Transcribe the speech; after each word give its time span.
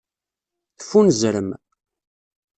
Teffunzrem. 0.77 1.49